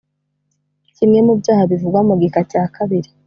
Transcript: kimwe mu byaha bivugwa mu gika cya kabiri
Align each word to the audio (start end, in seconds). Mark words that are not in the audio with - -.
kimwe 0.95 1.19
mu 1.27 1.33
byaha 1.39 1.63
bivugwa 1.71 1.99
mu 2.07 2.13
gika 2.21 2.41
cya 2.51 2.63
kabiri 2.75 3.09